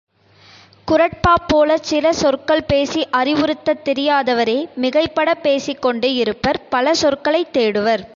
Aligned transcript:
குறட்பாப் 0.87 1.43
போலச் 1.47 1.83
சில 1.83 2.13
சொற்கள் 2.13 2.63
பேசி 2.63 3.07
அறிவுறுத்தத் 3.11 3.83
தெரியாதவரே 3.85 4.57
மிகைபடப் 4.81 5.43
பேசிக்கொண்டு 5.43 6.15
இருப்பர் 6.15 6.67
பல 6.69 6.93
சொற்களைத் 6.93 7.53
தேடுவர். 7.53 8.03